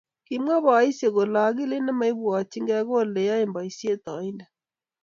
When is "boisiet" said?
3.53-4.03